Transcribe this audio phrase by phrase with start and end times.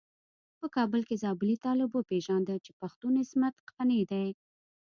[0.59, 4.27] په کابل کې زابلي طالب وپيژانده چې پښتون عصمت قانع دی.